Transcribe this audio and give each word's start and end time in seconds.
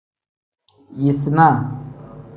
Yisinaa. 1.01 1.57